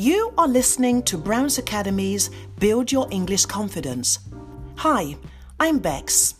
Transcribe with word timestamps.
You 0.00 0.32
are 0.38 0.46
listening 0.46 1.02
to 1.06 1.18
Brown's 1.18 1.58
Academy's 1.58 2.30
Build 2.60 2.92
Your 2.92 3.08
English 3.10 3.46
Confidence. 3.46 4.20
Hi, 4.76 5.16
I'm 5.58 5.80
Bex. 5.80 6.36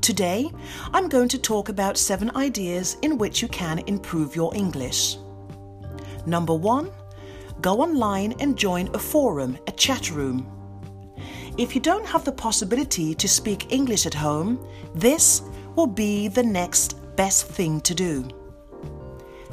Today, 0.00 0.50
I'm 0.92 1.08
going 1.08 1.28
to 1.28 1.38
talk 1.38 1.68
about 1.68 1.96
seven 1.96 2.34
ideas 2.34 2.96
in 3.02 3.18
which 3.18 3.40
you 3.40 3.46
can 3.46 3.78
improve 3.86 4.34
your 4.34 4.52
English. 4.52 5.16
Number 6.26 6.54
one, 6.54 6.90
go 7.60 7.82
online 7.82 8.34
and 8.40 8.58
join 8.58 8.92
a 8.92 8.98
forum, 8.98 9.58
a 9.68 9.70
chat 9.70 10.10
room. 10.10 10.44
If 11.56 11.76
you 11.76 11.80
don't 11.80 12.04
have 12.04 12.24
the 12.24 12.32
possibility 12.32 13.14
to 13.14 13.28
speak 13.28 13.72
English 13.72 14.06
at 14.06 14.14
home, 14.14 14.58
this 14.92 15.42
will 15.76 15.86
be 15.86 16.26
the 16.26 16.42
next 16.42 16.96
best 17.14 17.46
thing 17.46 17.80
to 17.82 17.94
do. 17.94 18.28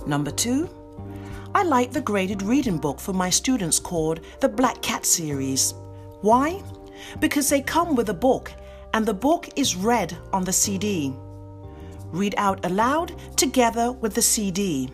Number 0.07 0.31
two, 0.31 0.67
I 1.57 1.63
like 1.63 1.91
the 1.91 2.01
graded 2.01 2.43
reading 2.43 2.77
book 2.77 2.99
for 2.99 3.13
my 3.13 3.31
students 3.31 3.79
called 3.79 4.19
the 4.41 4.47
Black 4.47 4.79
Cat 4.83 5.07
series. 5.07 5.73
Why? 6.21 6.61
Because 7.19 7.49
they 7.49 7.61
come 7.61 7.95
with 7.95 8.09
a 8.09 8.13
book 8.13 8.53
and 8.93 9.03
the 9.03 9.15
book 9.15 9.49
is 9.55 9.75
read 9.75 10.15
on 10.31 10.43
the 10.43 10.53
CD. 10.53 11.15
Read 12.11 12.35
out 12.37 12.63
aloud 12.63 13.11
together 13.37 13.91
with 13.91 14.13
the 14.13 14.21
CD. 14.21 14.91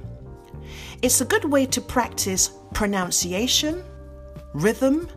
It's 1.02 1.20
a 1.20 1.25
good 1.25 1.44
way 1.44 1.66
to 1.66 1.81
practice 1.81 2.52
pronunciation, 2.73 3.83
rhythm, 4.53 5.09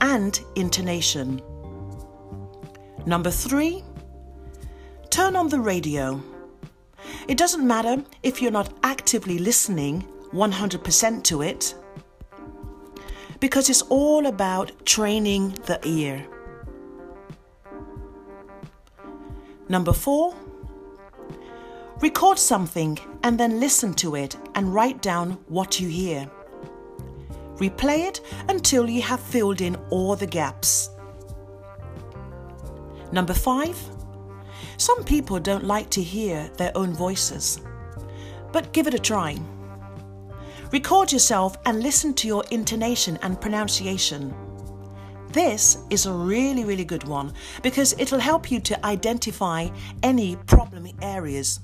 and 0.00 0.40
intonation. 0.56 1.40
Number 3.06 3.30
three, 3.30 3.84
turn 5.08 5.36
on 5.36 5.48
the 5.50 5.60
radio. 5.60 6.20
It 7.28 7.38
doesn't 7.38 7.64
matter 7.64 8.02
if 8.24 8.42
you're 8.42 8.50
not 8.50 8.72
actively 8.82 9.38
listening 9.38 10.04
100% 10.32 11.22
to 11.24 11.42
it, 11.42 11.74
because 13.40 13.70
it's 13.70 13.82
all 13.82 14.26
about 14.26 14.72
training 14.84 15.50
the 15.66 15.80
ear. 15.84 16.26
Number 19.68 19.92
four, 19.92 20.34
record 22.00 22.38
something 22.38 22.98
and 23.22 23.38
then 23.38 23.60
listen 23.60 23.94
to 23.94 24.14
it 24.16 24.36
and 24.54 24.74
write 24.74 25.00
down 25.00 25.32
what 25.48 25.78
you 25.80 25.88
hear. 25.88 26.30
Replay 27.56 28.08
it 28.08 28.20
until 28.48 28.88
you 28.88 29.02
have 29.02 29.20
filled 29.20 29.60
in 29.60 29.76
all 29.90 30.16
the 30.16 30.26
gaps. 30.26 30.90
Number 33.12 33.34
five, 33.34 33.78
some 34.76 35.04
people 35.04 35.38
don't 35.38 35.64
like 35.64 35.90
to 35.90 36.02
hear 36.02 36.48
their 36.56 36.72
own 36.74 36.92
voices, 36.92 37.60
but 38.50 38.72
give 38.72 38.86
it 38.86 38.94
a 38.94 38.98
try. 38.98 39.38
Record 40.72 41.10
yourself 41.10 41.56
and 41.66 41.82
listen 41.82 42.14
to 42.14 42.28
your 42.28 42.44
intonation 42.52 43.18
and 43.22 43.40
pronunciation. 43.40 44.32
This 45.32 45.78
is 45.90 46.06
a 46.06 46.12
really, 46.12 46.64
really 46.64 46.84
good 46.84 47.02
one 47.04 47.32
because 47.60 47.92
it'll 47.98 48.20
help 48.20 48.52
you 48.52 48.60
to 48.60 48.86
identify 48.86 49.68
any 50.04 50.36
problem 50.36 50.86
areas. 51.02 51.58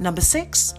Number 0.00 0.20
six, 0.20 0.74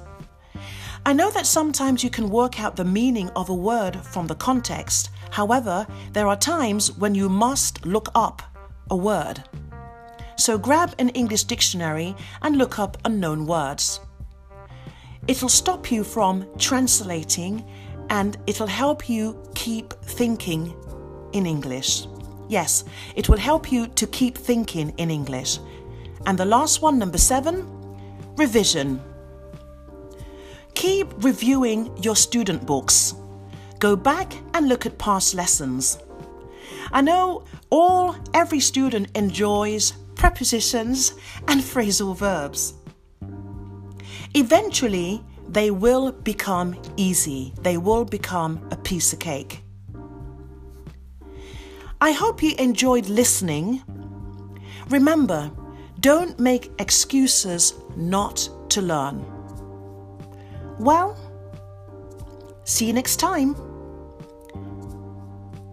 I 1.06 1.14
know 1.14 1.32
that 1.32 1.46
sometimes 1.46 2.04
you 2.04 2.10
can 2.10 2.30
work 2.30 2.60
out 2.60 2.76
the 2.76 2.84
meaning 2.84 3.30
of 3.38 3.48
a 3.48 3.56
word 3.56 3.96
from 3.96 4.28
the 4.28 4.36
context. 4.36 5.12
However, 5.32 5.88
there 6.12 6.28
are 6.28 6.36
times 6.36 6.92
when 6.98 7.16
you 7.16 7.30
must 7.30 7.86
look 7.86 8.10
up 8.16 8.42
a 8.90 8.98
word. 8.98 9.42
So 10.36 10.58
grab 10.58 10.94
an 11.00 11.08
English 11.10 11.46
dictionary 11.46 12.18
and 12.42 12.58
look 12.58 12.80
up 12.80 12.98
unknown 13.06 13.46
words. 13.46 14.02
It'll 15.28 15.50
stop 15.50 15.92
you 15.92 16.04
from 16.04 16.48
translating 16.58 17.66
and 18.10 18.38
it'll 18.48 18.68
help 18.68 19.10
you 19.10 19.42
keep 19.56 19.94
thinking 20.04 20.74
in 21.34 21.46
English. 21.46 22.08
Yes, 22.48 22.86
it 23.16 23.28
will 23.28 23.38
help 23.38 23.72
you 23.72 23.88
to 23.88 24.08
keep 24.08 24.38
thinking 24.38 24.94
in 24.98 25.12
English. 25.12 25.60
And 26.26 26.38
the 26.38 26.46
last 26.46 26.82
one, 26.82 26.98
number 26.98 27.18
seven, 27.18 27.68
revision. 28.38 29.02
Keep 30.74 31.24
reviewing 31.24 31.92
your 32.02 32.16
student 32.16 32.66
books. 32.66 33.14
Go 33.80 33.96
back 33.96 34.34
and 34.54 34.70
look 34.70 34.86
at 34.86 34.98
past 34.98 35.36
lessons. 35.36 35.98
I 36.92 37.02
know 37.02 37.44
all 37.70 38.16
every 38.34 38.62
student 38.62 39.10
enjoys 39.16 39.92
prepositions 40.16 41.14
and 41.50 41.60
phrasal 41.60 42.16
verbs. 42.16 42.77
Eventually, 44.38 45.24
they 45.50 45.72
will 45.72 46.12
become 46.12 46.80
easy. 46.96 47.56
They 47.64 47.78
will 47.78 48.06
become 48.06 48.68
a 48.70 48.78
piece 48.78 49.12
of 49.12 49.18
cake. 49.18 49.64
I 52.00 52.12
hope 52.12 52.44
you 52.44 52.54
enjoyed 52.60 53.08
listening. 53.08 53.82
Remember, 54.90 55.50
don't 56.02 56.40
make 56.40 56.70
excuses 56.78 57.74
not 57.96 58.48
to 58.70 58.84
learn. 58.84 59.26
Well, 60.78 61.18
see 62.64 62.86
you 62.86 62.94
next 62.94 63.16
time. 63.16 63.56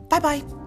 Bye 0.09 0.21
bye. 0.21 0.64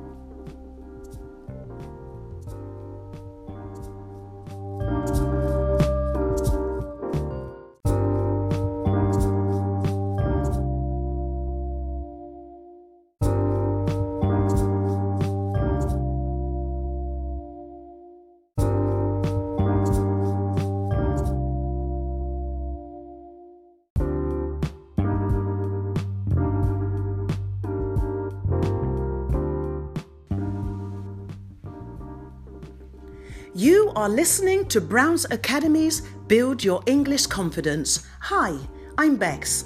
Are 33.98 34.10
listening 34.10 34.64
to 34.64 34.80
Brown's 34.80 35.26
Academy's 35.32 36.02
Build 36.28 36.64
Your 36.64 36.84
English 36.86 37.26
Confidence. 37.26 38.06
Hi, 38.20 38.56
I'm 38.96 39.16
Bex. 39.16 39.66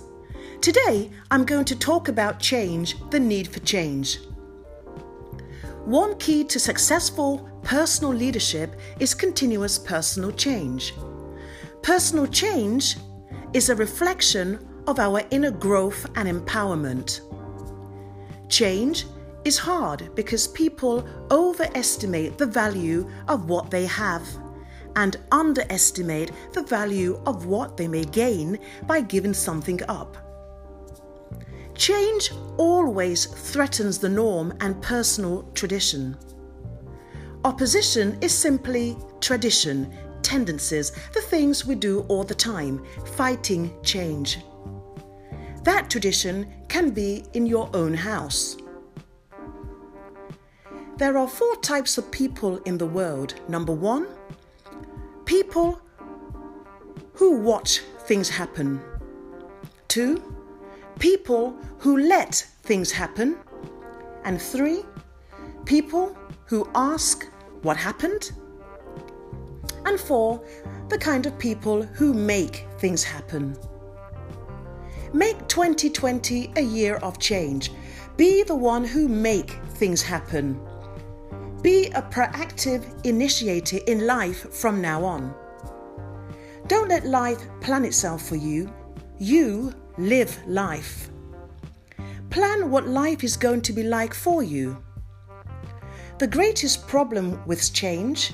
Today 0.62 1.12
I'm 1.30 1.44
going 1.44 1.66
to 1.66 1.78
talk 1.78 2.08
about 2.08 2.40
change, 2.40 2.96
the 3.10 3.20
need 3.20 3.50
for 3.50 3.60
change. 3.60 4.20
One 5.84 6.18
key 6.18 6.46
to 6.46 6.62
successful 6.62 7.46
personal 7.62 8.14
leadership 8.14 8.80
is 9.02 9.14
continuous 9.14 9.78
personal 9.78 10.32
change. 10.32 10.94
Personal 11.84 12.26
change 12.26 12.96
is 13.52 13.68
a 13.68 13.76
reflection 13.76 14.66
of 14.88 14.98
our 14.98 15.24
inner 15.32 15.52
growth 15.52 16.10
and 16.16 16.30
empowerment. 16.30 17.20
Change 18.48 19.04
is 19.44 19.58
hard 19.58 20.14
because 20.16 20.48
people 20.48 21.08
overestimate 21.32 22.38
the 22.38 22.46
value 22.46 23.10
of 23.28 23.50
what 23.50 23.72
they 23.72 23.86
have 23.86 24.28
and 24.96 25.18
underestimate 25.32 26.32
the 26.54 26.64
value 26.64 27.22
of 27.26 27.46
what 27.46 27.78
they 27.78 27.88
may 27.88 28.04
gain 28.06 28.60
by 28.88 29.02
giving 29.02 29.34
something 29.34 29.80
up. 29.88 30.18
Change 31.76 32.32
always 32.58 33.26
threatens 33.26 33.98
the 33.98 34.10
norm 34.10 34.54
and 34.60 34.82
personal 34.82 35.44
tradition. 35.54 36.18
Opposition 37.44 38.18
is 38.22 38.38
simply 38.38 38.98
tradition, 39.20 39.92
tendencies, 40.22 40.92
the 41.14 41.22
things 41.22 41.66
we 41.66 41.74
do 41.74 42.02
all 42.02 42.24
the 42.24 42.36
time, 42.36 42.86
fighting 43.16 43.74
change. 43.84 44.40
That 45.64 45.90
tradition 45.90 46.52
can 46.68 46.92
be 46.92 47.24
in 47.34 47.46
your 47.46 47.70
own 47.74 47.94
house. 47.94 48.58
There 51.02 51.18
are 51.18 51.28
four 51.28 51.56
types 51.56 51.98
of 51.98 52.12
people 52.12 52.58
in 52.58 52.78
the 52.78 52.86
world. 52.86 53.34
Number 53.48 53.74
one, 53.74 54.06
people 55.26 55.82
who 57.14 57.40
watch 57.40 57.80
things 58.06 58.30
happen. 58.30 58.80
Two, 59.88 60.22
people 61.00 61.58
who 61.80 61.98
let 61.98 62.36
things 62.62 62.92
happen. 62.92 63.36
And 64.26 64.40
three, 64.40 64.84
people 65.66 66.16
who 66.46 66.70
ask 66.76 67.28
what 67.64 67.78
happened. 67.78 68.34
And 69.88 70.00
four, 70.00 70.44
the 70.90 71.00
kind 71.00 71.26
of 71.26 71.36
people 71.40 71.82
who 71.82 72.14
make 72.14 72.68
things 72.78 73.04
happen. 73.04 73.58
Make 75.14 75.48
2020 75.48 76.54
a 76.58 76.62
year 76.62 76.98
of 76.98 77.18
change. 77.18 77.72
Be 78.18 78.44
the 78.44 78.56
one 78.56 78.86
who 78.86 79.08
make 79.08 79.54
things 79.80 80.04
happen. 80.04 80.62
Be 81.62 81.92
a 81.92 82.02
proactive 82.02 83.06
initiator 83.06 83.78
in 83.86 84.08
life 84.08 84.52
from 84.52 84.82
now 84.82 85.04
on. 85.06 85.32
Don't 86.66 86.90
let 86.90 87.06
life 87.06 87.38
plan 87.60 87.86
itself 87.86 88.28
for 88.28 88.36
you. 88.36 88.74
You 89.20 89.72
live 90.00 90.36
life. 90.48 91.12
Plan 92.32 92.72
what 92.72 92.88
life 92.88 93.24
is 93.24 93.38
going 93.38 93.62
to 93.62 93.74
be 93.74 93.84
like 93.84 94.16
for 94.16 94.42
you. 94.42 94.82
The 96.18 96.26
greatest 96.26 96.88
problem 96.88 97.40
with 97.46 97.72
change 97.74 98.34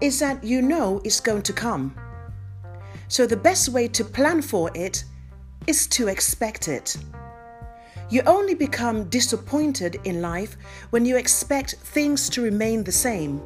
is 0.00 0.18
that 0.18 0.42
you 0.42 0.62
know 0.62 1.00
it's 1.04 1.20
going 1.20 1.42
to 1.42 1.52
come. 1.52 1.94
So 3.06 3.24
the 3.24 3.36
best 3.36 3.68
way 3.68 3.86
to 3.86 4.04
plan 4.04 4.42
for 4.42 4.72
it 4.74 5.04
is 5.68 5.86
to 5.88 6.08
expect 6.08 6.66
it. 6.66 6.96
You 8.08 8.22
only 8.26 8.54
become 8.54 9.08
disappointed 9.08 9.98
in 10.04 10.22
life 10.22 10.56
when 10.90 11.04
you 11.04 11.16
expect 11.16 11.74
things 11.74 12.28
to 12.30 12.42
remain 12.42 12.84
the 12.84 12.92
same. 12.92 13.42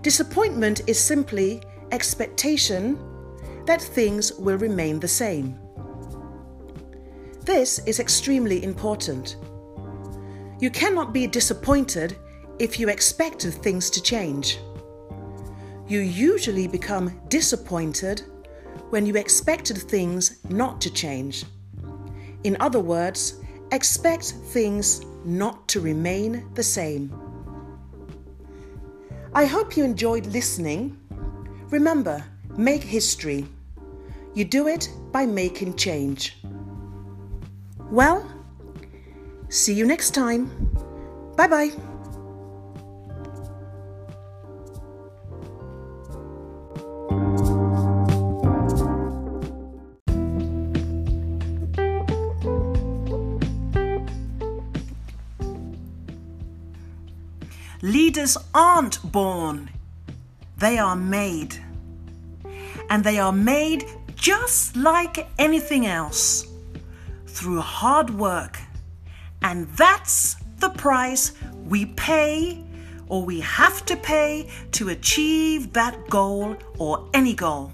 Disappointment 0.00 0.80
is 0.86 0.98
simply 0.98 1.62
expectation 1.92 2.98
that 3.66 3.82
things 3.82 4.32
will 4.32 4.56
remain 4.56 4.98
the 4.98 5.08
same. 5.08 5.58
This 7.44 7.80
is 7.80 8.00
extremely 8.00 8.64
important. 8.64 9.36
You 10.58 10.70
cannot 10.70 11.12
be 11.12 11.26
disappointed 11.26 12.16
if 12.58 12.80
you 12.80 12.88
expected 12.88 13.52
things 13.52 13.90
to 13.90 14.02
change. 14.02 14.58
You 15.88 16.00
usually 16.00 16.68
become 16.68 17.20
disappointed 17.28 18.22
when 18.90 19.04
you 19.04 19.16
expected 19.16 19.76
things 19.76 20.38
not 20.48 20.80
to 20.82 20.90
change. 20.90 21.44
In 22.44 22.56
other 22.60 22.80
words, 22.80 23.40
expect 23.72 24.24
things 24.24 25.04
not 25.24 25.68
to 25.68 25.80
remain 25.80 26.48
the 26.54 26.62
same. 26.62 27.12
I 29.34 29.44
hope 29.44 29.76
you 29.76 29.84
enjoyed 29.84 30.26
listening. 30.26 30.98
Remember, 31.70 32.24
make 32.56 32.82
history. 32.82 33.46
You 34.34 34.44
do 34.44 34.68
it 34.68 34.88
by 35.12 35.26
making 35.26 35.76
change. 35.76 36.36
Well, 37.90 38.26
see 39.48 39.74
you 39.74 39.86
next 39.86 40.10
time. 40.10 40.70
Bye 41.36 41.48
bye. 41.48 41.89
Leaders 57.82 58.36
aren't 58.52 59.00
born, 59.10 59.70
they 60.58 60.78
are 60.78 60.96
made. 60.96 61.56
And 62.90 63.02
they 63.02 63.18
are 63.18 63.32
made 63.32 63.86
just 64.16 64.76
like 64.76 65.26
anything 65.38 65.86
else 65.86 66.46
through 67.26 67.60
hard 67.60 68.10
work. 68.10 68.58
And 69.40 69.66
that's 69.68 70.36
the 70.58 70.68
price 70.70 71.32
we 71.66 71.86
pay 71.86 72.62
or 73.08 73.24
we 73.24 73.40
have 73.40 73.86
to 73.86 73.96
pay 73.96 74.50
to 74.72 74.90
achieve 74.90 75.72
that 75.72 76.10
goal 76.10 76.56
or 76.78 77.08
any 77.14 77.32
goal. 77.32 77.72